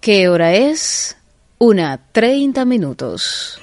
¿Qué 0.00 0.30
hora 0.30 0.54
es? 0.54 1.18
Una 1.58 2.00
30 2.12 2.64
minutos. 2.64 3.60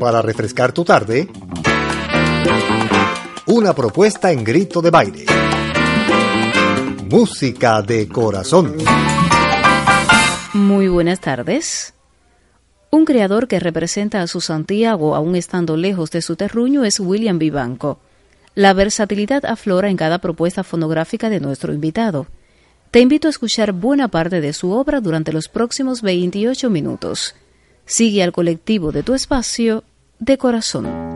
Para 0.00 0.22
refrescar 0.22 0.72
tu 0.72 0.86
tarde, 0.86 1.28
una 3.44 3.74
propuesta 3.74 4.32
en 4.32 4.42
grito 4.42 4.80
de 4.80 4.88
baile. 4.88 5.26
Música 7.10 7.82
de 7.82 8.08
corazón. 8.08 8.78
Muy 10.54 10.88
buenas 10.88 11.20
tardes. 11.20 11.92
Un 12.90 13.04
creador 13.04 13.48
que 13.48 13.60
representa 13.60 14.22
a 14.22 14.26
su 14.28 14.40
Santiago 14.40 15.14
aún 15.14 15.36
estando 15.36 15.76
lejos 15.76 16.10
de 16.10 16.22
su 16.22 16.36
terruño 16.36 16.84
es 16.84 17.00
William 17.00 17.38
Vivanco. 17.38 17.98
La 18.54 18.72
versatilidad 18.72 19.44
aflora 19.44 19.90
en 19.90 19.98
cada 19.98 20.20
propuesta 20.20 20.64
fonográfica 20.64 21.28
de 21.28 21.40
nuestro 21.40 21.74
invitado. 21.74 22.26
Te 22.90 23.00
invito 23.00 23.28
a 23.28 23.30
escuchar 23.30 23.72
buena 23.72 24.08
parte 24.08 24.40
de 24.40 24.52
su 24.52 24.70
obra 24.70 25.00
durante 25.00 25.32
los 25.32 25.48
próximos 25.48 26.02
28 26.02 26.70
minutos. 26.70 27.34
Sigue 27.84 28.22
al 28.22 28.32
colectivo 28.32 28.92
de 28.92 29.02
tu 29.02 29.14
espacio 29.14 29.84
de 30.18 30.38
corazón. 30.38 31.15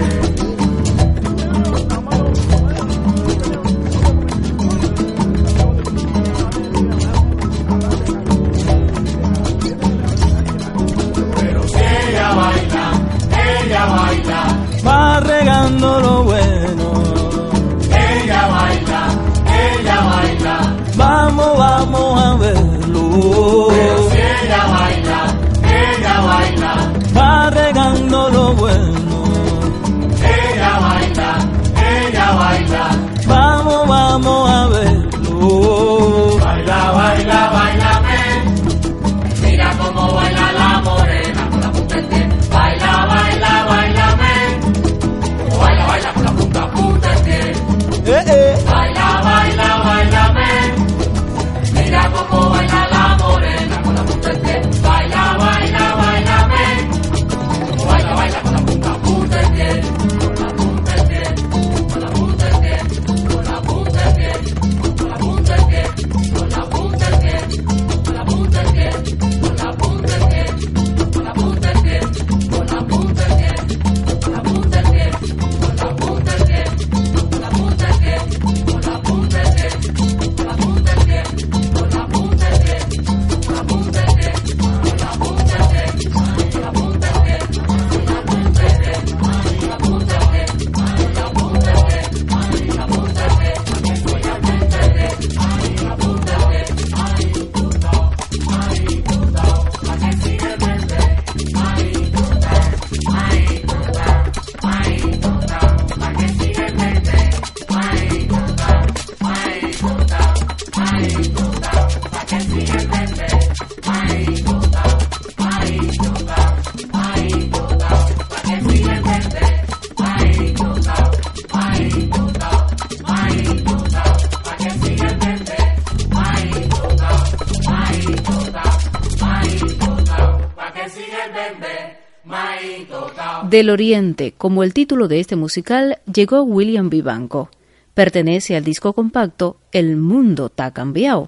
Del 133.51 133.69
Oriente, 133.69 134.33
como 134.37 134.63
el 134.63 134.73
título 134.73 135.09
de 135.09 135.19
este 135.19 135.35
musical, 135.35 135.99
llegó 136.05 136.41
William 136.43 136.89
Vivanco. 136.89 137.49
Pertenece 137.93 138.55
al 138.55 138.63
disco 138.63 138.93
compacto 138.93 139.57
El 139.73 139.97
mundo 139.97 140.47
ta 140.47 140.71
cambiado. 140.71 141.27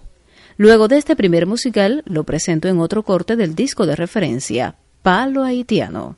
Luego 0.56 0.88
de 0.88 1.00
este 1.00 1.18
primer 1.18 1.48
musical, 1.48 2.02
lo 2.06 2.24
presento 2.24 2.70
en 2.70 2.80
otro 2.80 3.04
corte 3.04 3.36
del 3.36 3.56
disco 3.56 3.86
de 3.86 3.98
referencia, 3.98 4.76
Palo 5.02 5.44
Haitiano. 5.44 6.16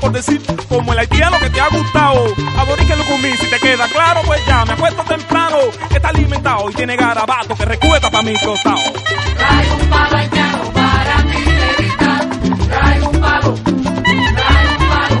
Por 0.00 0.12
decir, 0.12 0.40
como 0.68 0.92
el 0.92 0.98
haitiano 0.98 1.38
que 1.38 1.50
te 1.50 1.60
ha 1.60 1.68
gustado. 1.68 2.26
Aborigen 2.58 2.98
Lucumí, 2.98 3.36
si 3.36 3.46
te 3.48 3.58
queda 3.58 3.88
claro, 3.88 4.20
pues 4.24 4.44
ya 4.46 4.64
me 4.64 4.72
acuesto 4.72 5.02
temprano, 5.04 5.56
que 5.88 5.96
está 5.96 6.08
alimentado 6.08 6.70
y 6.70 6.74
tiene 6.74 6.96
garabato 6.96 7.54
que 7.56 7.64
recuesta 7.64 8.10
para 8.10 8.22
mi 8.22 8.34
costado. 8.38 8.78
Trae 9.36 9.70
un 9.72 9.88
palo 9.88 10.16
haitiano 10.16 10.72
para 10.72 11.22
mi 11.24 11.44
negrita, 11.44 12.28
trae 12.68 13.02
un 13.02 13.20
palo, 13.20 13.54
trae 14.34 14.66
un 14.68 14.88
palo, 14.88 15.20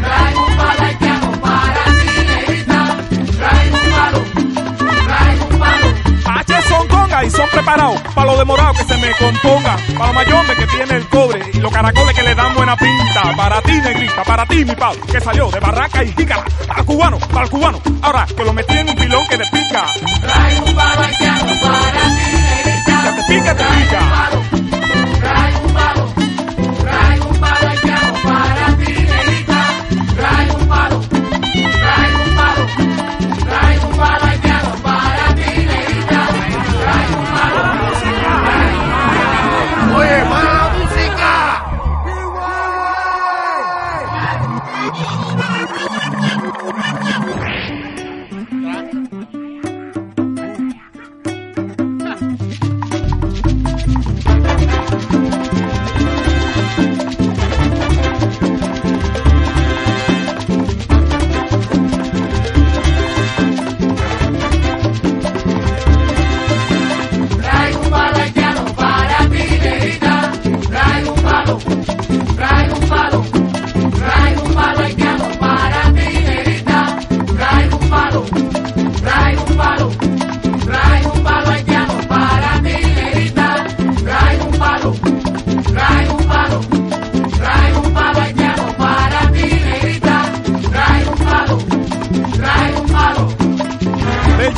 trae 0.00 0.34
un 0.36 0.56
palo 0.56 0.82
haitiano 0.84 1.32
para 1.40 1.86
mi 1.90 2.24
negrita, 2.24 2.96
trae 3.38 3.70
un 3.70 3.90
palo, 3.90 4.24
trae 5.06 5.40
un 5.40 5.58
palo. 5.58 6.40
H 6.40 6.62
son 6.68 6.88
conga 6.88 7.24
y 7.24 7.30
son 7.30 7.48
preparados 7.50 7.97
para 8.18 8.32
lo 8.32 8.38
demorado 8.38 8.72
que 8.72 8.82
se 8.82 8.96
me 8.96 9.12
componga, 9.12 9.76
para 9.96 10.08
lo 10.08 10.12
mayombe 10.14 10.56
que 10.56 10.66
tiene 10.66 10.94
el 10.96 11.08
cobre 11.08 11.40
y 11.52 11.58
los 11.58 11.72
caracoles 11.72 12.16
que 12.16 12.22
le 12.24 12.34
dan 12.34 12.52
buena 12.52 12.76
pinta. 12.76 13.22
Para 13.36 13.62
ti, 13.62 13.80
negrita, 13.80 14.24
para 14.24 14.44
ti, 14.44 14.64
mi 14.64 14.74
palo, 14.74 15.00
que 15.02 15.20
salió 15.20 15.48
de 15.52 15.60
barraca 15.60 16.02
y 16.02 16.10
pícala. 16.10 16.44
Al 16.68 16.84
cubano, 16.84 17.16
para 17.20 17.44
el 17.44 17.50
cubano. 17.50 17.80
Ahora 18.02 18.26
que 18.26 18.42
lo 18.42 18.52
metí 18.52 18.76
en 18.76 18.88
un 18.88 18.96
pilón 18.96 19.24
que 19.28 19.38
te 19.38 19.44
pica. 19.44 19.84
Trae 20.20 20.58
un 20.58 20.74
palo 20.74 21.02
haitiano 21.02 21.52
para 21.62 21.78
ti, 21.92 22.36
negrita. 22.64 23.24
Pica, 23.28 23.54
te 23.54 23.64
pica. 23.64 24.37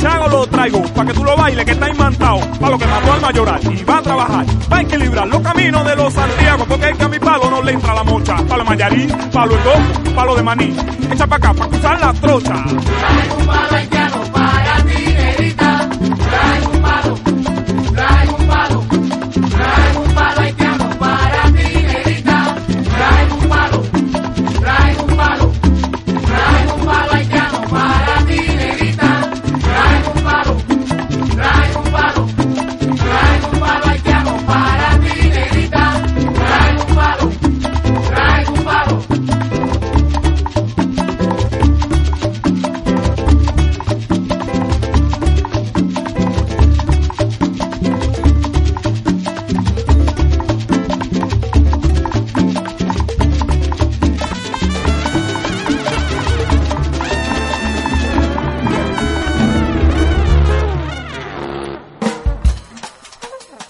Chago 0.01 0.27
lo 0.27 0.47
traigo, 0.47 0.81
para 0.93 1.07
que 1.07 1.13
tú 1.13 1.23
lo 1.23 1.37
bailes, 1.37 1.65
que 1.65 1.71
está 1.71 1.89
imantado. 1.89 2.39
Para 2.59 2.71
lo 2.71 2.77
que 2.77 2.87
mató 2.87 3.13
al 3.13 3.21
mayoral 3.21 3.61
y 3.73 3.83
va 3.83 3.97
a 3.97 4.01
trabajar. 4.01 4.45
Va 4.71 4.77
a 4.77 4.81
equilibrar 4.81 5.27
los 5.27 5.41
caminos 5.41 5.85
de 5.85 5.95
los 5.95 6.13
Santiago, 6.13 6.65
porque 6.67 6.89
es 6.89 6.97
que 6.97 7.11
no 7.51 7.61
le 7.61 7.71
entra 7.71 7.93
la 7.93 8.03
mocha. 8.03 8.35
Palo 8.47 8.65
mayarí, 8.65 9.07
palo 9.31 9.55
el 9.55 9.63
gojo, 9.63 10.15
palo 10.15 10.35
de 10.35 10.43
maní. 10.43 10.75
Echa 11.11 11.27
para 11.27 11.35
acá, 11.37 11.53
para 11.53 11.69
cruzar 11.69 11.99
la 11.99 12.13
trocha. 12.13 12.53
Trae 12.63 13.31
un 13.37 13.45
palo 13.47 14.31
para 14.31 14.83
ti, 14.85 15.05
negrita. 15.13 15.89
Trae 16.29 16.70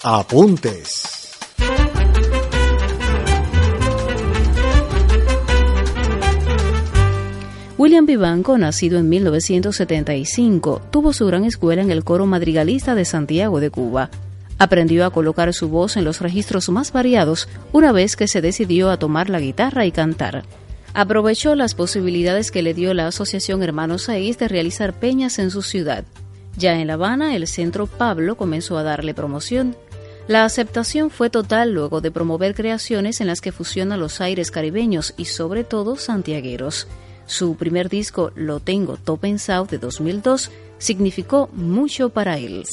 Apuntes. 0.04 1.30
William 7.78 8.04
Vivanco, 8.04 8.58
nacido 8.58 8.98
en 8.98 9.08
1975, 9.08 10.82
tuvo 10.90 11.12
su 11.12 11.24
gran 11.26 11.44
escuela 11.44 11.82
en 11.82 11.92
el 11.92 12.02
coro 12.02 12.26
madrigalista 12.26 12.96
de 12.96 13.04
Santiago 13.04 13.60
de 13.60 13.70
Cuba. 13.70 14.10
Aprendió 14.58 15.06
a 15.06 15.10
colocar 15.10 15.54
su 15.54 15.68
voz 15.68 15.96
en 15.96 16.02
los 16.04 16.20
registros 16.20 16.68
más 16.70 16.90
variados 16.90 17.48
una 17.70 17.92
vez 17.92 18.16
que 18.16 18.26
se 18.26 18.40
decidió 18.40 18.90
a 18.90 18.96
tomar 18.96 19.30
la 19.30 19.38
guitarra 19.38 19.86
y 19.86 19.92
cantar. 19.92 20.42
Aprovechó 20.94 21.54
las 21.54 21.76
posibilidades 21.76 22.50
que 22.50 22.62
le 22.62 22.74
dio 22.74 22.92
la 22.92 23.06
Asociación 23.06 23.62
Hermanos 23.62 24.02
Saiz 24.02 24.36
de 24.36 24.48
realizar 24.48 24.94
peñas 24.94 25.38
en 25.38 25.52
su 25.52 25.62
ciudad. 25.62 26.04
Ya 26.56 26.74
en 26.78 26.88
La 26.88 26.94
Habana, 26.94 27.36
el 27.36 27.46
Centro 27.46 27.86
Pablo 27.86 28.36
comenzó 28.36 28.76
a 28.76 28.82
darle 28.82 29.14
promoción. 29.14 29.76
La 30.32 30.46
aceptación 30.46 31.10
fue 31.10 31.28
total 31.28 31.74
luego 31.74 32.00
de 32.00 32.10
promover 32.10 32.54
creaciones 32.54 33.20
en 33.20 33.26
las 33.26 33.42
que 33.42 33.52
fusionan 33.52 34.00
los 34.00 34.22
aires 34.22 34.50
caribeños 34.50 35.12
y 35.18 35.26
sobre 35.26 35.62
todo 35.62 35.96
santiagueros. 35.96 36.88
Su 37.26 37.56
primer 37.56 37.90
disco, 37.90 38.32
Lo 38.34 38.58
Tengo 38.58 38.96
Todo 38.96 39.18
Pensado, 39.18 39.66
de 39.66 39.76
2002, 39.76 40.50
significó 40.78 41.50
mucho 41.52 42.08
para 42.08 42.38
él. 42.38 42.64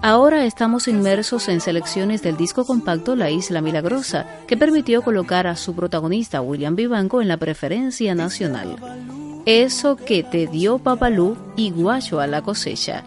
Ahora 0.00 0.44
estamos 0.44 0.86
inmersos 0.86 1.48
en 1.48 1.60
selecciones 1.60 2.22
del 2.22 2.36
disco 2.36 2.64
compacto 2.64 3.16
La 3.16 3.32
Isla 3.32 3.60
Milagrosa, 3.60 4.24
que 4.46 4.56
permitió 4.56 5.02
colocar 5.02 5.48
a 5.48 5.56
su 5.56 5.74
protagonista 5.74 6.40
William 6.40 6.76
Vivanco 6.76 7.20
en 7.20 7.26
la 7.26 7.38
preferencia 7.38 8.14
nacional. 8.14 8.76
Eso 9.50 9.96
que 9.96 10.22
te 10.22 10.46
dio 10.46 10.78
Papalú 10.78 11.34
y 11.56 11.70
Guacho 11.70 12.20
a 12.20 12.26
la 12.26 12.42
cosecha. 12.42 13.04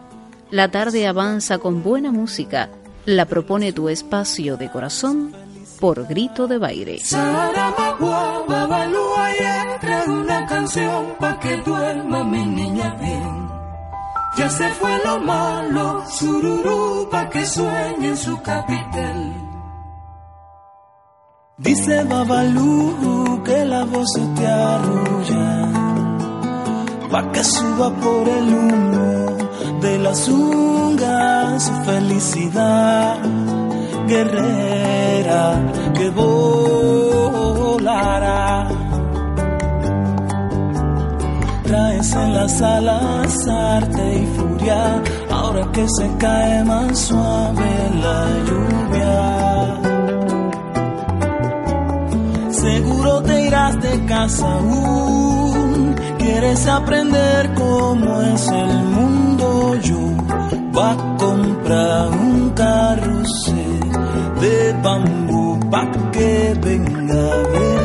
La 0.50 0.71
tarde 0.71 1.05
avanza 1.05 1.60
con 1.60 1.83
buena 1.83 2.12
música. 2.12 2.69
La 3.05 3.25
propone 3.27 3.74
tu 3.74 3.89
espacio 3.89 4.57
de 4.57 4.71
corazón 4.71 5.36
por 5.79 6.07
grito 6.07 6.48
de 6.48 6.57
baile. 6.57 6.98
Saramagua, 6.98 8.43
trae 9.81 10.10
una 10.10 10.48
canción 10.48 11.13
pa' 11.19 11.39
que 11.39 11.57
duerma 11.57 12.24
mi 12.24 12.43
niña 12.43 12.95
bien. 13.00 13.48
Ya 14.36 14.50
se 14.50 14.67
fue 14.69 14.98
lo 15.05 15.19
malo, 15.19 16.03
sururú, 16.10 17.07
pa' 17.12 17.29
que 17.29 17.45
sueñe 17.45 18.07
en 18.07 18.17
su 18.17 18.41
capital. 18.41 19.51
Dice 21.60 22.03
Babalú 22.05 23.43
que 23.45 23.63
la 23.65 23.86
voz 23.86 24.07
se 24.15 24.25
te 24.36 24.48
arrulla, 24.48 25.61
pa' 27.12 27.32
que 27.34 27.44
suba 27.44 27.89
por 28.03 28.30
el 28.30 28.53
humo 28.53 29.38
de 29.82 30.00
las 30.00 30.27
ungas 30.30 31.63
su 31.63 31.74
felicidad 31.84 33.18
guerrera 34.08 35.44
que 35.94 36.10
volará. 36.10 36.82
Traes 41.63 42.13
en 42.13 42.34
las 42.34 42.62
alas 42.62 43.48
arte 43.48 44.06
y 44.22 44.25
furia, 44.36 45.01
ahora 45.30 45.72
que 45.72 45.86
se 45.98 46.08
cae 46.18 46.63
más 46.63 47.00
suave 47.08 47.72
la 48.06 48.20
lluvia. 48.48 49.18
Seguro 52.51 53.22
te 53.24 53.46
irás 53.48 53.82
de 53.82 54.06
casa 54.06 54.51
aún, 54.53 55.40
quieres 56.31 56.65
aprender 56.67 57.53
cómo 57.55 58.21
es 58.21 58.47
el 58.47 58.83
mundo. 58.95 59.75
Yo 59.81 60.00
va 60.77 60.91
a 60.91 61.17
comprar 61.17 62.09
un 62.09 62.50
carrusel 62.51 63.79
de 64.39 64.73
bambú 64.83 65.59
pa' 65.69 65.91
que 66.11 66.55
venga 66.61 67.21
a 67.33 67.38
ver. 67.53 67.81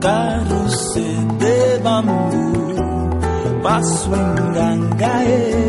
Carrusel 0.00 1.38
de 1.38 1.80
bambú 1.82 2.74
pa' 3.62 3.82
su 3.82 4.10
Y 5.08 5.65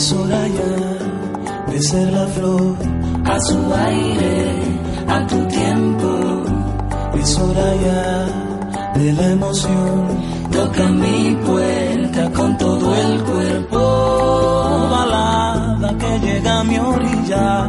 es 0.00 0.12
hora 0.14 0.48
ya 0.48 1.72
de 1.72 1.82
ser 1.82 2.10
la 2.10 2.26
flor 2.28 2.74
a 3.34 3.38
su 3.48 3.58
aire, 3.74 4.40
a 5.06 5.26
tu 5.26 5.38
tiempo. 5.58 6.10
Es 7.20 7.38
hora 7.38 7.68
ya 7.86 8.02
de 8.98 9.12
la 9.12 9.26
emoción. 9.36 9.98
Toca 10.50 10.88
mi 11.02 11.36
puerta 11.46 12.30
con 12.32 12.56
todo 12.56 12.86
el 13.04 13.14
cuerpo. 13.30 13.80
Balada 14.90 15.90
que 15.98 16.12
llega 16.26 16.60
a 16.60 16.64
mi 16.64 16.78
orilla. 16.78 17.68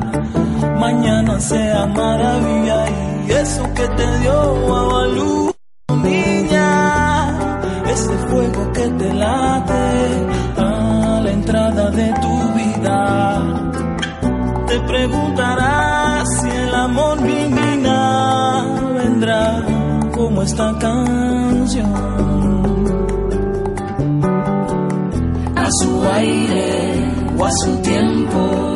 Mañana 0.80 1.38
sea 1.42 1.86
maravilla 1.88 2.80
y 3.28 3.32
eso 3.44 3.64
que 3.76 3.88
te 3.98 4.20
dio 4.20 4.38
a 4.78 5.08
luz, 5.08 5.21
preguntarás 15.08 16.28
si 16.40 16.50
el 16.50 16.76
amor 16.76 17.22
mi 17.22 17.42
niña 17.60 18.64
vendrá 18.94 19.66
como 20.14 20.44
esta 20.44 20.78
canción. 20.78 21.92
A 25.56 25.68
su 25.80 26.04
aire 26.14 27.14
o 27.38 27.46
a 27.46 27.52
su 27.64 27.82
tiempo. 27.82 28.71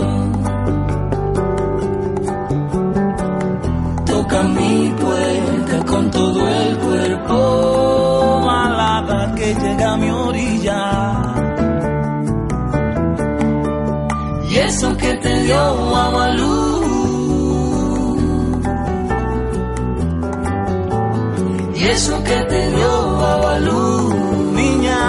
Eso 21.96 22.24
que 22.24 22.36
te 22.52 22.72
dio 22.72 22.92
Abalú, 23.34 24.14
niña. 24.54 25.02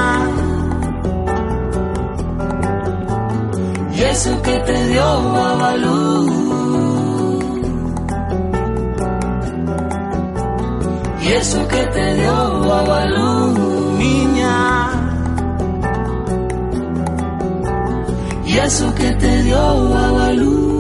Y 3.97 4.03
eso 4.03 4.43
que 4.43 4.57
te 4.69 4.87
dio 4.91 5.05
Abalú. 5.05 5.97
Y 11.23 11.29
eso 11.41 11.69
que 11.69 11.83
te 11.95 12.15
dio 12.15 12.37
Abalú, 12.81 13.35
niña. 13.99 14.36
Y 18.57 18.59
eso 18.59 18.95
que 18.95 19.11
te 19.13 19.43
dio 19.43 19.91
Babalú. 19.91 20.77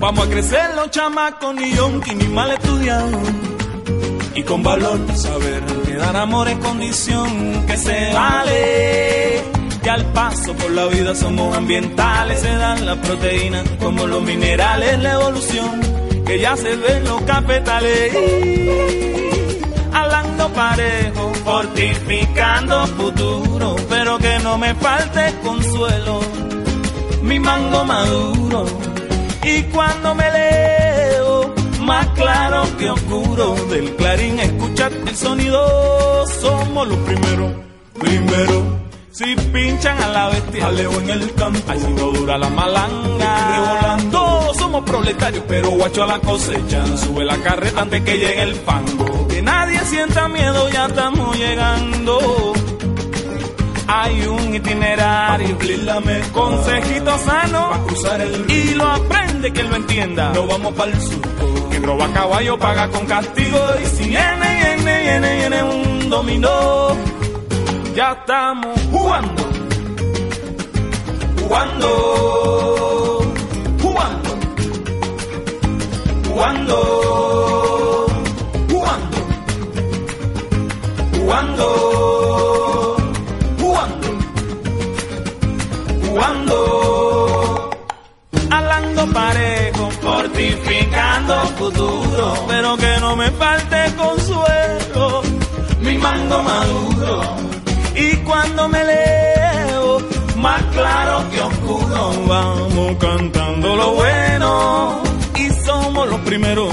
Vamos 0.00 0.26
a 0.26 0.30
crecer 0.30 0.74
los 0.74 0.90
chamacos 0.90 1.54
ni 1.54 1.72
yonki 1.72 2.14
ni 2.14 2.28
mal 2.28 2.50
estudiados 2.50 3.28
y 4.34 4.42
con 4.42 4.62
valor 4.62 4.98
saber 5.16 5.64
que 5.84 5.94
dar 5.94 6.16
amor 6.16 6.48
es 6.48 6.58
condición 6.58 7.66
que 7.66 7.76
se 7.76 8.12
vale 8.12 9.55
que 9.86 9.90
al 9.90 10.04
paso 10.06 10.52
por 10.54 10.72
la 10.72 10.86
vida 10.86 11.14
somos 11.14 11.56
ambientales, 11.56 12.40
se 12.40 12.48
dan 12.48 12.84
las 12.84 12.96
proteínas 12.96 13.62
como 13.78 14.04
los 14.04 14.20
minerales, 14.20 14.98
la 15.00 15.12
evolución 15.12 15.80
que 16.26 16.40
ya 16.40 16.56
se 16.56 16.74
ve 16.74 16.96
en 16.96 17.04
los 17.04 17.22
cafetales. 17.22 18.12
Hablando 19.92 20.48
parejo, 20.48 21.32
fortificando 21.44 22.84
futuro, 22.88 23.76
pero 23.88 24.18
que 24.18 24.40
no 24.40 24.58
me 24.58 24.74
falte 24.74 25.32
consuelo, 25.44 26.20
mi 27.22 27.38
mango 27.38 27.84
maduro. 27.84 28.66
Y 29.44 29.62
cuando 29.74 30.16
me 30.16 30.28
leo, 30.32 31.54
más 31.82 32.08
claro 32.08 32.64
que 32.76 32.90
oscuro, 32.90 33.54
del 33.70 33.94
clarín 33.94 34.40
escuchar 34.40 34.90
el 35.06 35.16
sonido, 35.16 36.26
somos 36.40 36.88
los 36.88 36.98
primeros, 36.98 37.52
primeros. 38.00 38.85
Si 39.16 39.34
pinchan 39.34 39.98
a 40.02 40.08
la 40.08 40.28
bestia, 40.28 40.64
jaleo 40.64 41.00
en 41.00 41.08
el 41.08 41.32
campo. 41.32 41.72
Así 41.72 41.86
no 41.86 42.12
dura 42.12 42.36
la 42.36 42.50
malanga. 42.50 43.48
Revolando. 43.50 44.10
Todos 44.10 44.56
somos 44.58 44.84
proletarios, 44.84 45.42
pero 45.48 45.70
guacho 45.70 46.02
a 46.02 46.06
la 46.06 46.18
cosecha. 46.18 46.84
Sube 46.98 47.24
la 47.24 47.38
carreta 47.38 47.80
antes 47.80 48.02
que 48.02 48.18
llegue 48.18 48.42
el 48.42 48.54
fango. 48.56 49.26
Que 49.26 49.40
nadie 49.40 49.78
sienta 49.86 50.28
miedo, 50.28 50.68
ya 50.68 50.84
estamos 50.84 51.34
llegando. 51.34 52.52
Hay 53.88 54.26
un 54.26 54.54
itinerario, 54.54 55.56
consejito 56.34 57.18
sano, 57.18 57.70
cruzar 57.86 58.20
el 58.20 58.50
y 58.50 58.74
lo 58.74 58.84
aprende 58.86 59.50
quien 59.50 59.70
lo 59.70 59.76
entienda. 59.76 60.32
No 60.34 60.46
vamos 60.46 60.74
para 60.74 60.92
el 60.92 61.00
sur, 61.00 61.22
que 61.70 61.78
roba 61.78 62.12
caballo 62.12 62.58
paga 62.58 62.90
con 62.90 63.06
castigo. 63.06 63.58
Y 63.82 63.86
si 63.96 64.08
viene, 64.10 64.76
viene, 64.76 65.00
viene, 65.00 65.36
viene 65.36 65.62
un 65.62 66.10
dominó 66.10 67.15
ya 67.96 68.12
estamos 68.12 68.78
jugando, 68.92 69.42
jugando, 71.40 71.88
jugando, 73.80 74.30
jugando, 76.28 76.76
jugando, 78.68 79.16
jugando, 81.08 81.66
jugando, 83.60 84.08
jugando, 86.06 87.70
alando 88.50 89.06
parejo, 89.14 89.90
fortificando 90.02 91.34
futuro, 91.56 92.44
pero 92.46 92.76
que 92.76 93.00
no 93.00 93.16
me 93.16 93.30
falte 93.30 93.94
consuelo, 93.96 95.22
mi 95.80 95.96
mango 95.96 96.42
maduro 96.42 97.45
cuando 98.46 98.68
me 98.68 98.84
leo, 98.84 99.98
más 100.36 100.62
claro 100.72 101.28
que 101.30 101.40
oscuro, 101.40 102.12
vamos 102.26 102.96
cantando 103.00 103.76
lo 103.76 103.92
bueno 103.94 105.02
y 105.34 105.48
somos 105.64 106.08
los 106.08 106.20
primeros. 106.20 106.72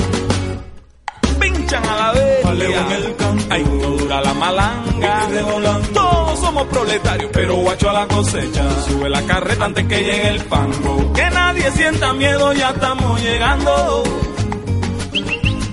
Pinchan 1.39 1.83
a 1.83 1.95
la 1.97 2.11
vez, 2.11 2.45
el 2.45 3.79
no 3.79 3.87
dura 3.97 4.21
la 4.21 4.33
malanga, 4.35 5.27
todos 5.93 6.39
somos 6.39 6.67
proletarios, 6.67 7.31
pero 7.33 7.55
guacho 7.55 7.89
a 7.89 7.93
la 7.93 8.07
cosecha. 8.07 8.63
Sube 8.87 9.09
la 9.09 9.23
carreta 9.23 9.65
antes 9.65 9.87
que 9.87 9.97
llegue 9.97 10.27
el 10.29 10.41
fango. 10.41 11.13
Que 11.13 11.29
nadie 11.31 11.71
sienta 11.71 12.13
miedo, 12.13 12.53
ya 12.53 12.69
estamos 12.69 13.21
llegando. 13.21 14.03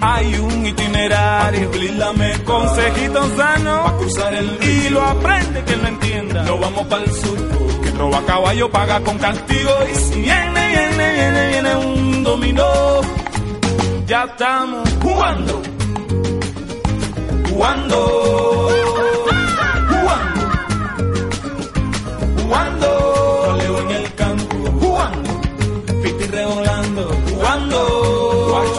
Hay 0.02 0.34
un 0.34 0.66
itinerario, 0.66 1.70
blíndame 1.70 2.42
consejitos 2.44 3.28
sanos 3.36 3.90
pa' 3.90 3.96
cruzar 3.98 4.34
el 4.34 4.58
río. 4.58 4.86
Y 4.86 4.88
lo 4.90 5.02
aprende 5.02 5.62
que 5.64 5.76
lo 5.76 5.88
entienda. 5.88 6.42
No 6.44 6.58
vamos 6.58 6.86
para 6.86 7.04
el 7.04 7.12
sur, 7.12 7.38
que 7.82 7.90
roba 7.90 8.22
caballo 8.26 8.70
paga 8.70 9.00
con 9.00 9.18
castigo. 9.18 9.70
Y 9.92 9.94
si 9.96 10.20
viene, 10.22 10.68
viene, 10.68 11.12
viene, 11.12 11.48
viene 11.48 11.76
un 11.76 12.22
dominó, 12.24 13.00
ya 14.06 14.24
estamos 14.24 14.88
jugando, 15.02 15.62
jugando, 17.50 18.70
jugando, 19.90 20.30
jugando. 22.42 22.88
Jaleo 23.46 23.80
en 23.80 23.90
el 23.90 24.14
campo, 24.14 24.56
jugando, 24.80 25.30
piti 26.02 26.24
revolando, 26.24 27.10
jugando, 27.28 27.99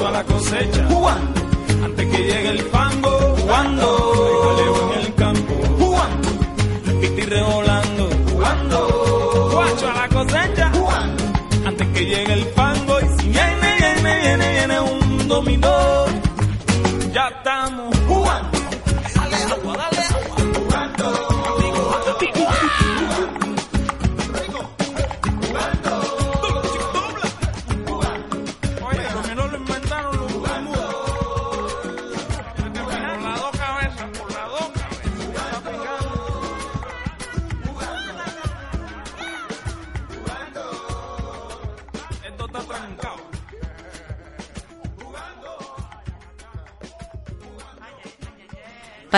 a 0.08 0.12
la 0.12 0.24
cosecha, 0.24 0.88
jugando, 0.89 1.41
antes 1.84 2.08
que 2.08 2.17
llegue 2.17 2.50
el 2.50 2.60
fango, 2.60 2.90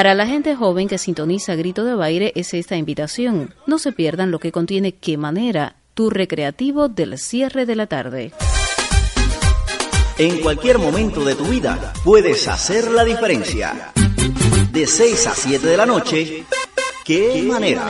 Para 0.03 0.15
la 0.15 0.27
gente 0.27 0.53
joven 0.53 0.89
que 0.89 0.97
sintoniza 0.97 1.55
Grito 1.55 1.85
de 1.85 1.95
Baile 1.95 2.33
es 2.35 2.53
esta 2.53 2.75
invitación. 2.75 3.55
No 3.65 3.79
se 3.79 3.93
pierdan 3.93 4.31
lo 4.31 4.39
que 4.39 4.51
contiene 4.51 4.91
Qué 4.91 5.15
manera, 5.15 5.77
tu 5.93 6.09
recreativo 6.09 6.89
del 6.89 7.17
cierre 7.17 7.65
de 7.65 7.77
la 7.77 7.87
tarde. 7.87 8.33
En 10.17 10.41
cualquier 10.41 10.77
momento 10.77 11.23
de 11.23 11.35
tu 11.35 11.45
vida 11.45 11.93
puedes 12.03 12.49
hacer 12.49 12.91
la 12.91 13.05
diferencia. 13.05 13.93
De 14.73 14.87
6 14.87 15.27
a 15.27 15.35
7 15.35 15.65
de 15.65 15.77
la 15.77 15.85
noche, 15.85 16.43
¿qué, 17.05 17.41
manera? 17.43 17.89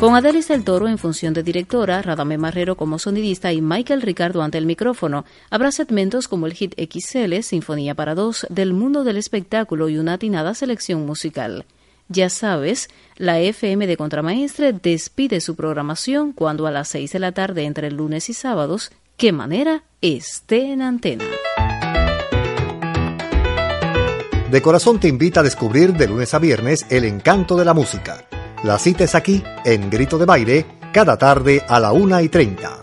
Con 0.00 0.16
Adelis 0.16 0.48
del 0.48 0.64
Toro 0.64 0.88
en 0.88 0.96
función 0.96 1.34
de 1.34 1.42
directora, 1.42 2.00
Radame 2.00 2.38
Marrero 2.38 2.74
como 2.74 2.98
sonidista 2.98 3.52
y 3.52 3.60
Michael 3.60 4.00
Ricardo 4.00 4.40
ante 4.40 4.56
el 4.56 4.64
micrófono, 4.64 5.26
habrá 5.50 5.70
segmentos 5.72 6.26
como 6.26 6.46
el 6.46 6.54
hit 6.54 6.74
XL, 6.74 7.42
Sinfonía 7.42 7.94
para 7.94 8.14
dos, 8.14 8.46
del 8.48 8.72
mundo 8.72 9.04
del 9.04 9.18
espectáculo 9.18 9.90
y 9.90 9.98
una 9.98 10.14
atinada 10.14 10.54
selección 10.54 11.04
musical. 11.04 11.66
Ya 12.08 12.30
sabes, 12.30 12.88
la 13.18 13.40
FM 13.40 13.86
de 13.86 13.98
Contramaestre 13.98 14.72
despide 14.72 15.42
su 15.42 15.54
programación 15.54 16.32
cuando 16.32 16.66
a 16.66 16.70
las 16.70 16.88
6 16.88 17.12
de 17.12 17.18
la 17.18 17.32
tarde 17.32 17.64
entre 17.64 17.90
lunes 17.90 18.30
y 18.30 18.32
sábados, 18.32 18.92
qué 19.18 19.32
manera, 19.32 19.84
esté 20.00 20.72
en 20.72 20.80
antena. 20.80 21.26
De 24.50 24.62
corazón 24.62 24.98
te 24.98 25.08
invita 25.08 25.40
a 25.40 25.42
descubrir 25.42 25.92
de 25.92 26.08
lunes 26.08 26.32
a 26.32 26.38
viernes 26.38 26.86
el 26.88 27.04
encanto 27.04 27.54
de 27.54 27.66
la 27.66 27.74
música. 27.74 28.24
La 28.62 28.78
cita 28.78 29.04
es 29.04 29.14
aquí, 29.14 29.42
en 29.64 29.88
Grito 29.88 30.18
de 30.18 30.26
Baile, 30.26 30.66
cada 30.92 31.16
tarde 31.16 31.64
a 31.66 31.80
la 31.80 31.92
una 31.92 32.20
y 32.20 32.28
treinta. 32.28 32.78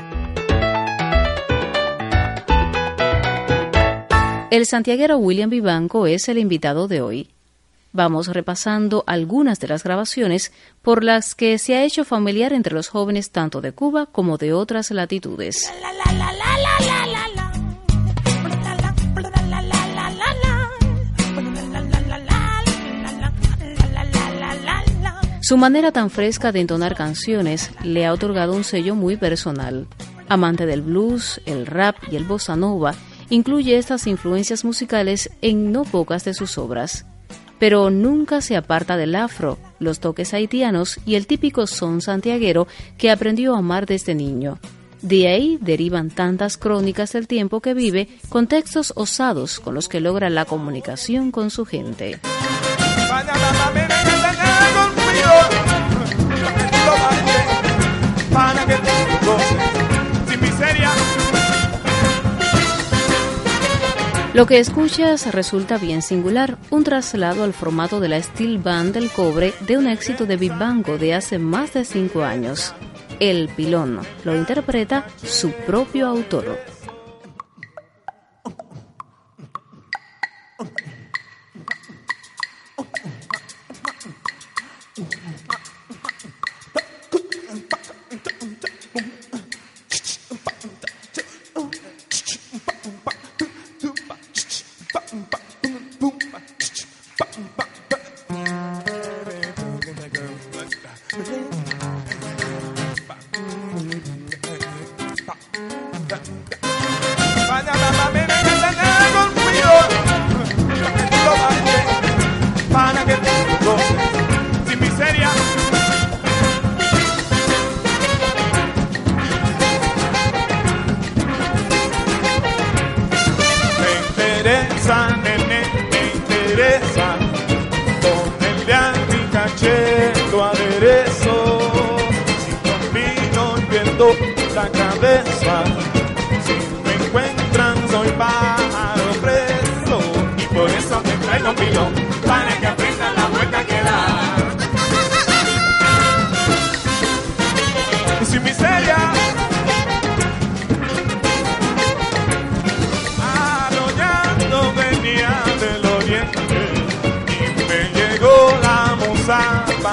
El 4.50 4.66
santiaguero 4.66 5.18
William 5.18 5.52
Vivanco 5.52 6.08
es 6.08 6.30
el 6.30 6.40
invitado 6.40 6.88
de 6.88 7.02
hoy. 7.02 7.30
Vamos 7.92 8.28
repasando 8.28 9.04
algunas 9.06 9.60
de 9.60 9.68
las 9.68 9.84
grabaciones 9.84 10.52
por 10.82 11.04
las 11.04 11.36
que 11.36 11.60
se 11.60 11.76
ha 11.76 11.84
hecho 11.84 12.04
familiar 12.06 12.54
entre 12.54 12.74
los 12.74 12.88
jóvenes 12.88 13.30
tanto 13.30 13.62
de 13.62 13.72
Cuba 13.72 14.08
como 14.08 14.38
de 14.38 14.54
otras 14.54 14.90
latitudes. 14.90 15.72
Su 25.47 25.55
manera 25.55 25.93
tan 25.93 26.10
fresca 26.10 26.51
de 26.51 26.60
entonar 26.60 26.93
canciones 26.93 27.71
le 27.81 28.05
ha 28.05 28.12
otorgado 28.12 28.51
un 28.51 28.65
sello 28.65 28.95
muy 28.95 29.15
personal. 29.15 29.88
Amante 30.27 30.65
del 30.65 30.81
blues, 30.81 31.39
el 31.45 31.65
rap 31.65 31.95
y 32.12 32.17
el 32.17 32.25
bossa 32.25 32.57
nova, 32.57 32.93
incluye 33.29 33.77
estas 33.77 34.07
influencias 34.07 34.65
musicales 34.65 35.29
en 35.41 35.71
no 35.71 35.86
pocas 35.86 36.25
de 36.25 36.33
sus 36.33 36.57
obras. 36.57 37.05
Pero 37.60 37.89
nunca 37.89 38.41
se 38.41 38.57
aparta 38.57 38.97
del 38.97 39.15
afro, 39.15 39.57
los 39.79 40.01
toques 40.01 40.33
haitianos 40.33 40.99
y 41.05 41.15
el 41.15 41.27
típico 41.27 41.65
son 41.65 42.01
santiaguero 42.01 42.67
que 42.97 43.10
aprendió 43.10 43.55
a 43.55 43.60
amar 43.60 43.86
desde 43.86 44.15
niño. 44.15 44.60
De 45.01 45.29
ahí 45.29 45.57
derivan 45.62 46.10
tantas 46.10 46.57
crónicas 46.57 47.13
del 47.13 47.25
tiempo 47.25 47.62
que 47.62 47.73
vive 47.73 48.10
con 48.27 48.47
textos 48.47 48.91
osados 48.97 49.62
con 49.62 49.75
los 49.75 49.88
que 49.88 50.01
logra 50.01 50.29
la 50.29 50.43
comunicación 50.43 51.31
con 51.31 51.51
su 51.51 51.63
gente. 51.63 52.19
Que. 58.38 58.78
Lo 64.36 64.45
que 64.45 64.60
escuchas 64.60 65.34
resulta 65.34 65.80
bien 65.80 66.04
singular, 66.04 66.60
un 66.69 66.84
traslado 66.84 67.43
al 67.43 67.54
formato 67.54 68.00
de 68.00 68.10
la 68.10 68.21
Steel 68.21 68.60
Band 68.60 68.93
del 68.93 69.10
cobre 69.10 69.56
de 69.62 69.80
un 69.80 69.88
éxito 69.88 70.28
de 70.28 70.38
Big 70.38 70.54
Bango 70.54 71.00
de 71.00 71.15
hace 71.15 71.39
más 71.39 71.73
de 71.73 71.84
cinco 71.84 72.23
años. 72.23 72.76
El 73.19 73.50
Pilón 73.50 74.02
lo 74.23 74.36
interpreta 74.36 75.08
su 75.23 75.52
propio 75.52 76.06
autor. 76.06 76.77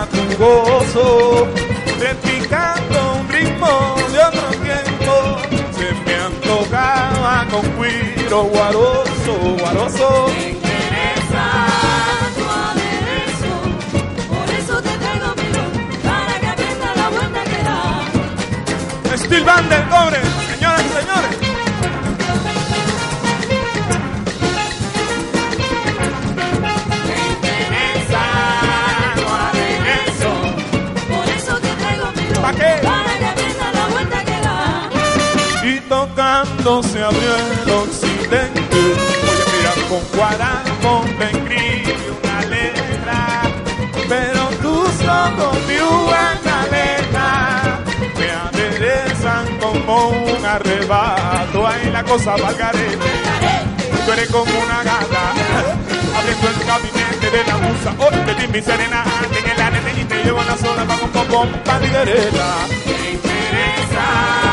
Tu 0.06 0.36
gozo, 0.38 1.48
replicando 1.98 3.14
un 3.20 3.28
ritmo 3.28 3.96
de 4.12 4.18
otro 4.18 4.48
tiempo. 4.62 5.12
Se 5.76 5.92
me 6.04 6.14
antojaba 6.14 7.46
con 7.50 7.62
cuiro 7.72 8.44
guaroso, 8.44 9.32
guaroso. 9.58 10.26
Me 10.36 10.50
interesa 10.50 11.46
tu 12.36 12.44
aderezo, 12.68 13.52
por 14.28 14.54
eso 14.58 14.82
te 14.82 14.98
traigo 14.98 15.28
mi 15.36 15.96
para 15.98 16.40
que 16.40 16.46
aprenda 16.46 16.94
la 16.96 17.08
vuelta 17.10 17.44
que 17.44 17.60
da. 17.62 19.16
Steel 19.16 19.44
Band 19.44 19.68
del 19.68 19.88
Cobre, 19.88 20.20
tocando 36.64 36.82
se 36.82 37.02
abrió 37.02 37.36
el 37.36 37.70
occidente. 37.70 38.76
Oye, 39.28 39.44
mira, 39.52 39.72
con 39.88 40.00
guarapo 40.16 41.04
te 41.18 41.24
escribe 41.24 41.96
una 42.22 42.40
letra, 42.46 43.42
pero 44.08 44.48
tus 44.62 44.88
ojos 45.06 45.58
mi 45.68 45.76
buena 45.76 46.66
letra 46.70 47.80
me 48.18 48.30
aderezan 48.30 49.58
como 49.58 50.08
un 50.08 50.44
arrebato. 50.44 51.66
Ahí 51.66 51.90
la 51.92 52.02
cosa 52.02 52.36
valgarete. 52.36 53.12
Tú 54.04 54.12
eres 54.12 54.28
como 54.30 54.50
una 54.50 54.82
gata, 54.82 55.32
abriendo 56.18 56.48
el 56.48 56.66
gabinete 56.66 57.30
de 57.30 57.44
la 57.46 57.56
musa. 57.58 57.94
Hoy 57.98 58.16
te 58.24 58.34
di 58.34 58.48
mi 58.48 58.62
serenata 58.62 59.10
en 59.38 59.50
el 59.50 59.60
arete 59.60 60.00
y 60.00 60.04
te 60.04 60.24
llevo 60.24 60.40
a 60.40 60.44
la 60.44 60.56
zona 60.56 60.84
para 60.84 61.04
un 61.04 61.10
popón 61.10 61.48
pa' 61.64 61.78
lidereta. 61.78 62.66
Me 62.86 63.12
interesa 63.12 64.43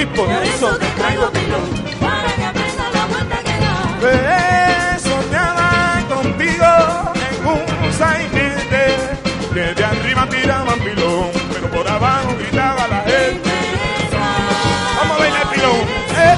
y 0.00 0.06
por 0.06 0.26
Por 0.26 0.42
eso 0.42 0.68
eso 0.68 0.78
te 0.78 0.86
traigo 0.86 1.30
mi 1.30 1.94
para 1.96 2.32
que 2.34 2.44
aprenda 2.44 2.90
la 2.94 3.06
vuelta 3.06 3.38
que 3.46 3.56
da. 3.64 3.74
Ve, 4.02 4.98
soñaba 4.98 6.02
contigo 6.08 6.72
en 7.28 7.84
un 7.84 7.92
sainete 7.92 8.84
que 9.52 9.74
de 9.74 9.84
arriba 9.84 10.26
tiraban 10.28 10.78
pilón, 10.80 11.30
pero 11.52 11.70
por 11.70 11.86
abajo 11.86 12.34
gritaba 12.38 12.88
la 12.88 13.00
gente. 13.02 13.50
Vamos 14.96 15.16
a 15.16 15.18
bailar 15.18 15.50
pilón, 15.52 15.80
eh. 16.24 16.36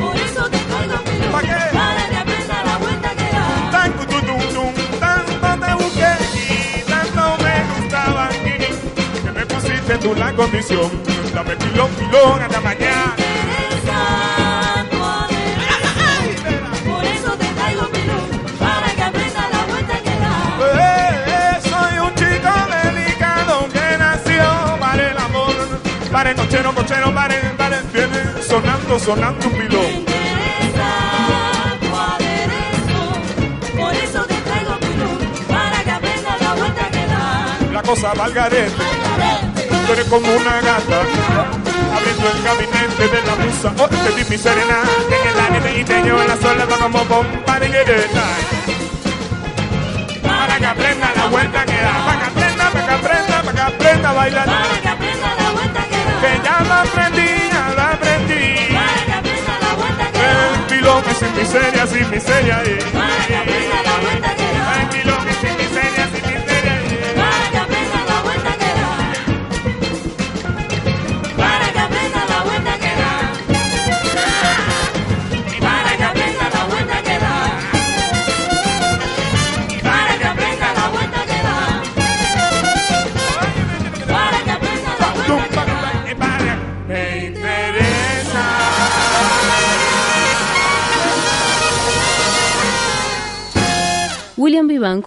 Por 0.00 0.16
eso 0.16 0.42
te 0.48 0.58
traigo 0.58 0.96
mi 1.06 1.26
¿Pa 1.32 1.40
qué? 1.40 1.76
para 1.76 2.08
que 2.08 2.16
aprenda 2.16 2.64
la 2.64 2.76
vuelta 2.78 3.10
que 3.10 3.28
da. 3.36 3.70
Tan 3.72 3.92
cututum, 3.94 4.72
tanto 5.00 5.66
te 5.66 5.74
busqué 5.82 6.12
y 6.34 6.82
tanto 6.82 7.36
me 7.42 7.54
gustaba 7.80 8.26
aquí 8.26 8.54
que 9.24 9.30
me 9.32 9.46
pusiste 9.46 9.98
tú 9.98 10.14
la 10.14 10.32
condición. 10.34 11.15
Dame 11.46 11.56
pilón, 11.58 11.90
pilón 11.94 12.42
hasta 12.42 12.60
mañana. 12.60 13.14
Por 16.84 17.04
eso 17.04 17.30
te 17.38 17.46
traigo 17.46 17.82
mi 17.82 18.00
para 18.58 18.88
que 18.96 19.02
aprenda 19.02 19.48
la 19.52 19.64
vuelta 19.66 19.98
que 19.98 20.14
da. 20.22 20.34
Eh, 20.74 21.60
soy 21.62 21.98
un 22.00 22.14
chico 22.16 22.52
delicado 22.82 23.68
que 23.72 23.98
nació 23.98 24.76
para 24.80 25.10
el 25.10 25.18
amor. 25.18 25.54
Para 26.10 26.30
el 26.30 26.36
cochero, 26.36 26.74
cochero, 26.74 27.14
para 27.14 27.34
el, 27.34 27.50
para 27.52 27.78
el, 27.78 27.84
viene 27.92 28.42
sonando, 28.42 28.98
sonando 28.98 29.46
un 29.46 29.52
pilón. 29.52 29.86
Interesa 29.86 30.90
tu 31.80 31.94
aderezo, 31.96 33.02
por 33.78 33.94
eso 33.94 34.24
te 34.24 34.34
traigo 34.34 34.72
mi 34.80 35.44
para 35.46 35.84
que 35.84 35.90
aprenda 35.92 36.36
la 36.40 36.54
vuelta 36.54 36.90
que 36.90 37.06
da. 37.06 37.72
La 37.72 37.82
cosa 37.82 38.14
valgarete, 38.14 38.72
como 40.10 40.28
una 40.34 40.60
gata. 40.60 41.00
Abriendo 41.96 42.30
el 42.30 42.42
gabinete 42.42 43.08
de 43.08 43.22
la 43.22 43.36
musa, 43.36 43.72
oh, 43.78 43.88
te 43.88 44.10
di 44.16 44.24
mi 44.28 44.36
serenata 44.38 44.90
en 45.08 45.28
el 45.28 45.40
anime 45.40 45.78
y 45.80 45.84
te 45.84 46.02
llevo 46.02 46.20
en 46.22 46.28
la 46.28 46.36
sola 46.36 46.66
como 46.66 47.04
bomba 47.04 47.60
de. 47.60 47.68
Para 50.22 50.58
que 50.58 50.66
aprenda 50.66 51.12
la 51.16 51.26
vuelta 51.26 51.64
que 51.64 51.80
da, 51.80 51.92
para 52.04 52.18
que 52.18 52.24
aprenda, 52.26 52.70
para 52.70 52.86
que 52.86 52.92
aprenda, 52.92 53.42
para 53.42 53.52
que 53.52 53.60
aprenda 53.74 54.10
a 54.10 54.12
bailar. 54.12 54.46
Para 54.46 54.80
que 54.80 54.88
aprenda 54.88 55.28
la 55.38 55.50
vuelta 55.52 55.82
que 55.84 55.96
da. 55.96 56.20
Que 56.20 56.40
ya 56.44 56.60
lo 56.66 56.74
aprendí, 56.74 57.30
ya 57.52 57.74
lo 57.76 57.82
aprendí. 57.82 58.74
Para 58.74 59.04
que 59.06 59.12
aprenda 59.12 59.52
la 59.62 59.74
vuelta 59.74 60.06
que 60.12 60.18
da. 60.18 60.54
El 60.54 60.60
pilón 60.68 61.04
es 61.10 61.16
sin 61.18 61.36
miseria, 61.36 61.86
sin 61.86 62.10
miseria. 62.10 62.62
eh. 62.64 62.78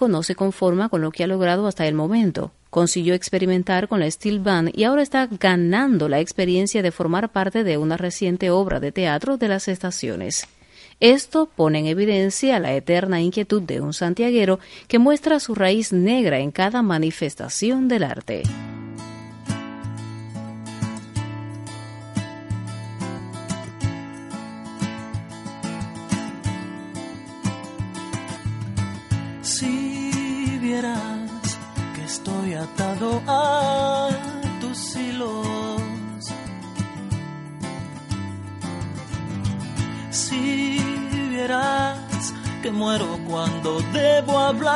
No 0.08 0.22
se 0.22 0.34
conforma 0.34 0.88
con 0.88 1.00
lo 1.00 1.10
que 1.10 1.24
ha 1.24 1.26
logrado 1.26 1.66
hasta 1.66 1.86
el 1.86 1.94
momento. 1.94 2.52
Consiguió 2.70 3.14
experimentar 3.14 3.88
con 3.88 4.00
la 4.00 4.10
Steel 4.10 4.40
Band 4.40 4.70
y 4.74 4.84
ahora 4.84 5.02
está 5.02 5.26
ganando 5.26 6.08
la 6.08 6.20
experiencia 6.20 6.82
de 6.82 6.92
formar 6.92 7.30
parte 7.30 7.64
de 7.64 7.78
una 7.78 7.96
reciente 7.96 8.50
obra 8.50 8.80
de 8.80 8.92
teatro 8.92 9.36
de 9.36 9.48
las 9.48 9.68
estaciones. 9.68 10.46
Esto 11.00 11.46
pone 11.46 11.78
en 11.78 11.86
evidencia 11.86 12.58
la 12.58 12.74
eterna 12.74 13.20
inquietud 13.20 13.62
de 13.62 13.80
un 13.80 13.94
santiaguero 13.94 14.60
que 14.86 14.98
muestra 14.98 15.40
su 15.40 15.54
raíz 15.54 15.92
negra 15.92 16.38
en 16.38 16.50
cada 16.50 16.82
manifestación 16.82 17.88
del 17.88 18.04
arte. 18.04 18.42
Si 29.56 30.58
vieras 30.62 31.58
que 31.94 32.04
estoy 32.04 32.54
atado 32.54 33.20
a 33.26 34.08
tus 34.60 34.94
hilos. 34.94 35.82
Si 40.10 40.78
vieras 41.30 42.32
que 42.62 42.70
muero 42.70 43.18
cuando 43.28 43.80
debo 43.92 44.38
hablar. 44.38 44.70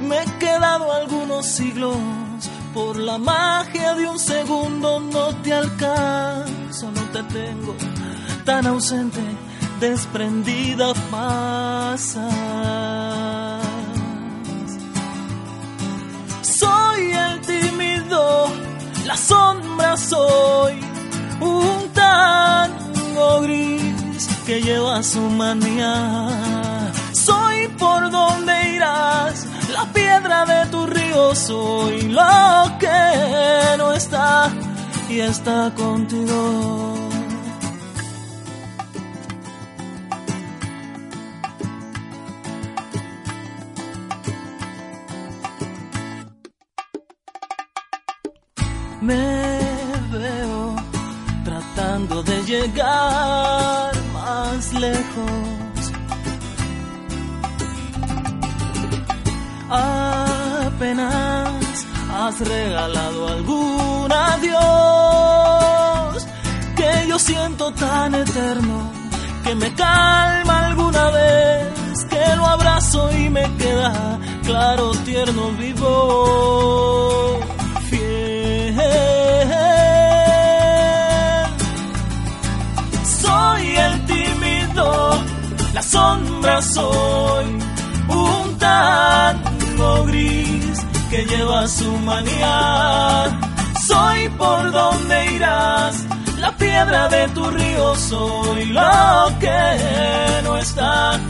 Me 0.00 0.22
he 0.22 0.26
quedado 0.38 0.90
algunos 0.90 1.44
siglos 1.44 1.98
por 2.72 2.96
la 2.96 3.18
magia 3.18 3.94
de 3.94 4.08
un 4.08 4.18
segundo. 4.18 5.00
No 5.00 5.36
te 5.42 5.52
alcanzo, 5.52 6.90
no 6.92 7.02
te 7.12 7.22
tengo 7.24 7.76
tan 8.46 8.66
ausente, 8.66 9.20
desprendida 9.82 10.94
pasas. 11.10 12.32
Soy 16.42 17.12
el 17.12 17.40
tímido, 17.40 18.46
la 19.04 19.16
sombra 19.16 19.96
soy, 19.96 20.74
un 21.40 21.88
tango 21.92 23.40
gris 23.40 24.28
que 24.46 24.62
lleva 24.62 25.02
su 25.02 25.20
manía. 25.20 25.90
Soy 27.12 27.66
por 27.76 28.08
donde 28.12 28.54
irás, 28.76 29.48
la 29.72 29.84
piedra 29.92 30.44
de 30.46 30.70
tu 30.70 30.86
río, 30.86 31.34
soy 31.34 32.02
lo 32.02 32.78
que 32.78 33.76
no 33.78 33.92
está 33.92 34.48
y 35.08 35.18
está 35.18 35.72
contigo. 35.74 37.01
Me 49.02 49.58
veo 50.12 50.76
tratando 51.44 52.22
de 52.22 52.42
llegar 52.44 53.92
más 54.12 54.72
lejos. 54.74 55.92
Apenas 59.68 61.86
has 62.14 62.40
regalado 62.40 63.28
algún 63.28 64.12
adiós 64.12 64.62
que 66.76 67.06
yo 67.08 67.18
siento 67.18 67.72
tan 67.72 68.14
eterno 68.14 68.92
que 69.44 69.54
me 69.54 69.74
calma 69.74 70.66
alguna 70.66 71.10
vez 71.10 72.04
que 72.08 72.36
lo 72.36 72.46
abrazo 72.46 73.10
y 73.18 73.28
me 73.30 73.42
queda 73.56 74.18
claro, 74.44 74.92
tierno, 75.04 75.50
vivo, 75.58 77.31
sombra 85.82 86.62
soy, 86.62 87.46
un 88.08 88.58
tango 88.58 90.04
gris 90.04 90.86
que 91.10 91.24
lleva 91.26 91.66
su 91.66 91.90
manía. 91.98 93.38
Soy 93.86 94.28
por 94.30 94.72
donde 94.72 95.32
irás 95.34 96.06
la 96.42 96.50
piedra 96.56 97.08
de 97.08 97.28
tu 97.28 97.44
río 97.50 97.94
soy 97.94 98.64
lo 98.66 99.38
que 99.38 99.60
no 100.42 100.56
está 100.56 101.20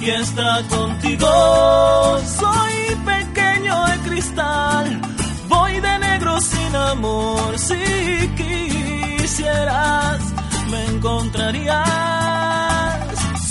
y 0.00 0.10
está 0.10 0.62
contigo. 0.68 2.18
Soy 2.40 2.96
pequeño 3.12 3.74
de 3.86 3.96
cristal, 4.08 5.00
voy 5.48 5.80
de 5.80 5.98
negro 5.98 6.38
sin 6.40 6.76
amor. 6.76 7.58
Si 7.58 8.30
quisieras, 8.36 10.20
me 10.70 10.84
encontrarías. 10.92 12.87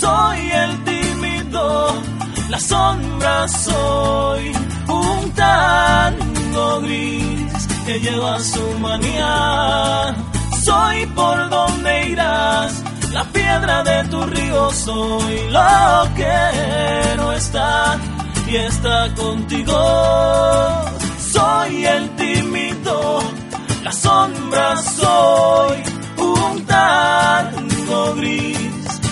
Soy 0.08 0.50
el 0.64 0.84
tímido, 0.84 2.02
la 2.48 2.58
sombra 2.58 3.46
soy, 3.46 4.52
un 4.88 5.30
tango 5.32 6.80
gris 6.80 7.68
que 7.84 8.00
lleva 8.00 8.40
su 8.40 8.64
manía 8.78 10.16
soy 10.64 11.04
por 11.18 11.50
donde 11.50 12.08
irás, 12.08 12.82
la 13.12 13.24
piedra 13.24 13.82
de 13.82 14.04
tu 14.08 14.22
río 14.24 14.70
soy, 14.72 15.50
lo 15.50 16.14
que 16.16 16.36
no 17.18 17.32
está 17.34 17.98
y 18.46 18.56
está 18.56 19.14
contigo. 19.14 19.78
Soy 21.34 21.84
el 21.84 22.04
tímido, 22.16 23.20
la 23.84 23.92
sombra 23.92 24.68
soy, 24.78 25.76
un 26.16 26.64
tango 26.64 28.14
gris 28.14 28.47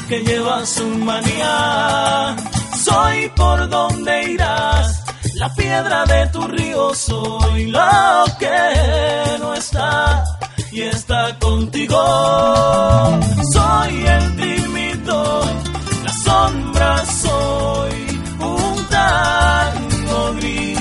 que 0.09 0.21
lleva 0.21 0.65
su 0.65 0.87
manía. 0.87 2.37
Soy 2.85 3.29
por 3.35 3.69
donde 3.69 4.31
irás, 4.31 5.05
la 5.35 5.53
piedra 5.55 6.05
de 6.05 6.27
tu 6.29 6.43
río 6.47 6.95
soy, 6.95 7.67
lo 7.67 8.25
que 8.39 9.39
no 9.41 9.55
está 9.55 10.25
y 10.73 10.83
está 10.83 11.37
contigo. 11.39 11.99
Soy 13.53 14.07
el 14.07 14.37
tímido, 14.37 15.43
la 16.05 16.13
sombra 16.13 17.05
soy, 17.07 18.21
un 18.41 18.87
tango 18.87 20.35
gris 20.37 20.79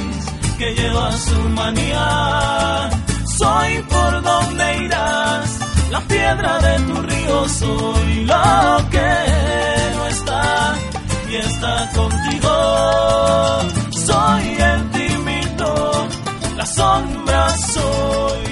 que 0.58 0.74
lleva 0.76 1.12
su 1.12 1.40
manía. 1.50 2.90
Soy 3.38 3.82
por 3.90 4.22
donde 4.22 4.78
irás, 4.86 5.60
la 5.90 6.00
piedra 6.02 6.60
de 6.60 6.80
tu 6.84 7.02
río 7.02 7.15
soy, 7.50 8.26
lo 8.26 8.90
que 8.90 9.12
no 9.96 10.08
está 10.08 10.76
y 11.30 11.36
está 11.36 11.90
contigo. 11.96 12.54
Soy 13.92 14.58
el 14.72 14.92
tímido, 14.92 16.08
la 16.58 16.66
sombra 16.66 17.50
soy 17.74 18.46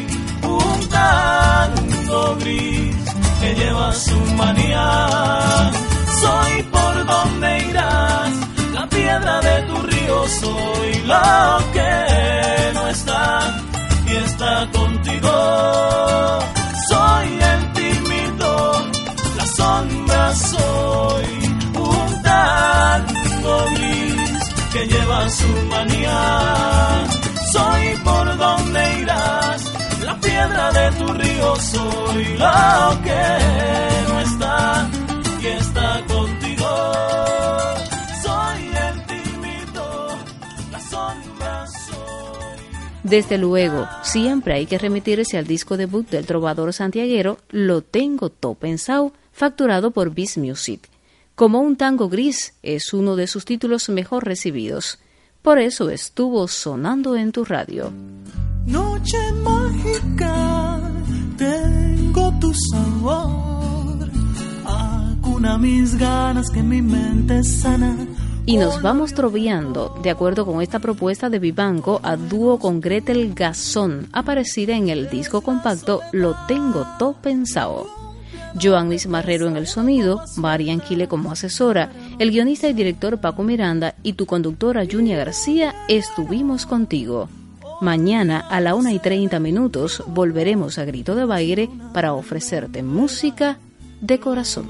gris 2.40 2.96
que 3.42 3.56
lleva 3.56 3.94
su 3.94 4.20
manía. 4.36 5.72
Soy 6.22 6.64
por 6.64 7.06
donde 7.06 7.60
irás, 7.70 8.32
la 8.74 8.88
piedra 8.88 9.42
de 9.42 9.62
tu 9.64 9.76
río 9.82 10.28
soy, 10.28 10.94
lo 11.06 11.74
que 11.74 12.72
no 12.74 12.88
está 12.88 13.62
y 14.08 14.16
está 14.16 14.68
contigo. 14.72 16.40
Soy 16.90 17.28
el 17.52 17.74
tímido, 17.74 17.83
soy, 20.36 21.26
un 21.76 22.24
tango 22.24 23.66
gris 23.76 24.54
que 24.72 24.88
lleva 24.88 25.30
su 25.30 25.48
manía. 25.70 27.06
Soy 27.52 27.98
por 28.04 28.38
donde 28.38 29.00
irás 29.02 29.74
la 30.04 30.20
piedra 30.20 30.72
de 30.72 30.92
tu 30.98 31.14
río 31.14 31.56
soy, 31.56 32.24
lo 32.38 33.02
que 33.04 33.24
no 34.10 34.20
está 34.20 34.90
y 35.42 35.46
está 35.46 36.02
contigo. 36.08 36.68
Soy 38.24 38.62
el 38.88 39.06
tímido, 39.06 40.08
la 40.72 40.80
sombra 40.80 41.68
soy. 41.68 42.60
Desde 43.04 43.38
luego, 43.38 43.88
siempre 44.02 44.56
hay 44.56 44.66
que 44.66 44.78
remitirse 44.78 45.38
al 45.38 45.46
disco 45.46 45.78
debut 45.78 46.10
del 46.10 46.26
trovador 46.26 46.74
santiaguero 46.74 47.38
Lo 47.50 47.82
tengo 47.82 48.30
todo 48.30 48.56
pensado, 48.56 49.14
facturado 49.34 49.92
por 49.92 50.14
Biz 50.14 50.38
Music. 50.38 50.90
Como 51.36 51.60
un 51.60 51.76
tango 51.76 52.10
gris 52.10 52.54
es 52.62 52.94
uno 52.94 53.16
de 53.16 53.28
sus 53.28 53.44
títulos 53.44 53.90
mejor 53.90 54.24
recibidos. 54.24 55.00
Por 55.42 55.58
eso 55.58 55.90
estuvo 55.90 56.48
sonando 56.48 57.18
en 57.18 57.32
tu 57.32 57.44
radio. 57.44 57.92
Noche 58.66 59.18
mágica, 59.44 60.80
tengo 61.38 62.32
tu 62.40 62.54
sabor. 62.72 64.10
Acuna 64.66 65.58
mis 65.58 65.98
ganas 65.98 66.50
que 66.50 66.62
mi 66.64 66.82
mente 66.82 67.44
sana. 67.44 67.98
Y 68.46 68.58
nos 68.58 68.82
vamos 68.82 69.14
troviando, 69.14 69.98
de 70.04 70.12
acuerdo 70.12 70.46
con 70.46 70.62
esta 70.62 70.80
propuesta 70.80 71.30
de 71.30 71.40
Vivanco, 71.40 72.00
a 72.04 72.18
dúo 72.18 72.60
con 72.60 72.80
Gretel 72.80 73.34
Gazón, 73.34 74.10
aparecida 74.12 74.76
en 74.76 74.90
el 74.90 75.10
disco 75.10 75.42
compacto 75.42 76.02
Lo 76.12 76.36
Tengo 76.48 76.86
Todo 77.00 77.14
Pensado. 77.14 78.03
Joannis 78.62 79.08
Marrero 79.08 79.48
en 79.48 79.58
el 79.58 79.68
sonido, 79.68 80.22
Marian 80.38 80.80
Quile 80.80 81.08
como 81.08 81.32
asesora, 81.32 81.92
el 82.20 82.32
guionista 82.32 82.68
y 82.68 82.74
director 82.74 83.20
Paco 83.20 83.44
Miranda 83.44 83.96
y 84.04 84.14
tu 84.14 84.26
conductora 84.26 84.86
Junia 84.90 85.18
García 85.18 85.74
estuvimos 85.88 86.66
contigo. 86.66 87.30
Mañana 87.82 88.40
a 88.40 88.62
la 88.62 88.76
una 88.76 88.94
y 88.94 89.00
30 89.00 89.40
minutos 89.40 90.04
volveremos 90.08 90.78
a 90.78 90.86
Grito 90.86 91.16
de 91.16 91.26
Baile 91.26 91.70
para 91.94 92.14
ofrecerte 92.14 92.84
música 92.84 93.58
de 94.00 94.20
corazón. 94.20 94.70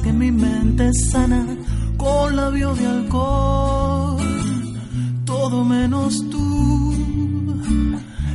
Que 0.00 0.12
mi 0.12 0.30
mente 0.30 0.90
sana 1.10 1.46
con 1.96 2.36
labio 2.36 2.74
de 2.74 2.86
alcohol, 2.86 4.18
todo 5.24 5.64
menos 5.64 6.28
tú. 6.30 6.94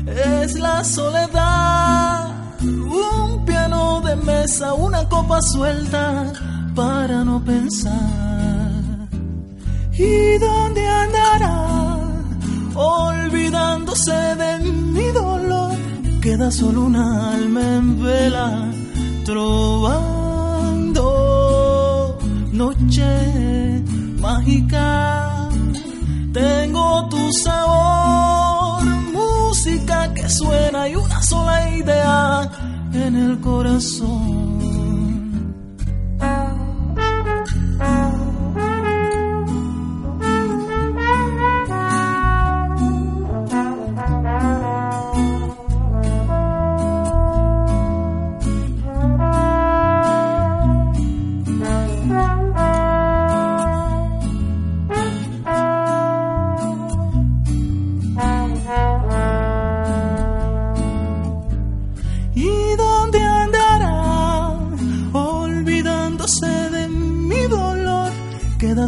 Es 0.08 0.60
la 0.60 0.84
soledad, 0.84 2.32
un 2.62 3.46
piano 3.46 4.02
de 4.02 4.16
mesa, 4.16 4.74
una 4.74 5.08
copa 5.08 5.40
suelta 5.42 6.34
para 6.76 7.24
no 7.24 7.44
pensar. 7.44 8.72
¿Y 9.98 10.38
dónde 10.40 10.88
andará? 10.88 11.98
Olvidándose 12.76 14.12
de 14.12 14.60
mi 14.60 15.08
dolor, 15.12 15.76
queda 16.22 16.52
solo 16.52 16.86
un 16.86 16.96
alma 16.96 17.62
en 17.62 18.04
vela, 18.04 18.66
trovando 19.26 20.13
noche 22.94 23.84
mágica. 24.20 25.50
Tengo 26.32 27.08
tu 27.10 27.32
sabor, 27.34 28.84
música 29.14 30.14
que 30.14 30.30
suena 30.30 30.90
y 30.90 30.96
una 30.96 31.22
sola 31.22 31.78
idea 31.78 32.52
en 32.94 33.16
el 33.16 33.40
corazón. 33.40 34.93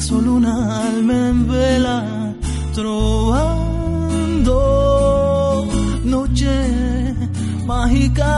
Solo 0.05 0.33
una 0.35 0.55
alma 0.87 1.13
en 1.29 1.47
vela, 1.47 1.97
trovando 2.75 4.55
noche 6.03 6.55
mágica. 7.65 8.31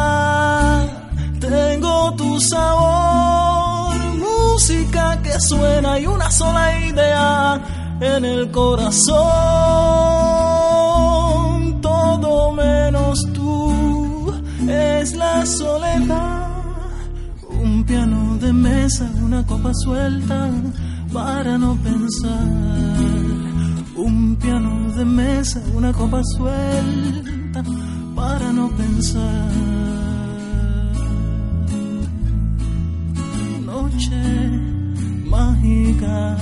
Tengo 1.42 2.14
tu 2.16 2.40
sabor, 2.40 3.98
música 4.16 5.22
que 5.22 5.38
suena 5.42 6.00
y 6.00 6.08
una 6.08 6.32
sola 6.32 6.80
idea 6.90 7.62
en 8.00 8.24
el 8.24 8.50
corazón. 8.52 9.18
Todo 11.82 12.54
menos 12.54 13.28
tú 13.34 14.34
es 14.70 15.14
la 15.16 15.46
soledad. 15.46 16.48
Un 17.62 17.84
piano 17.84 18.38
de 18.38 18.54
mesa, 18.54 19.12
una 19.22 19.46
copa 19.46 19.74
suelta 19.74 20.50
para 21.12 21.58
no 21.58 21.76
pensar. 21.78 22.48
Un 23.96 24.36
piano 24.36 24.92
de 24.94 25.06
mesa, 25.06 25.62
una 25.74 25.92
copa 25.92 26.22
suelta 26.36 27.64
para 28.16 28.52
no 28.54 28.70
pensar. 28.70 29.52
Noche 33.66 34.22
mágica 35.26 36.38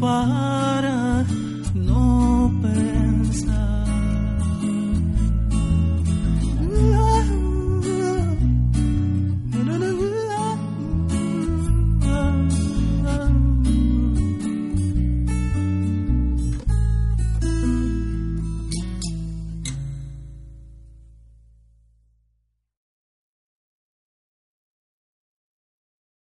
para 0.00 1.07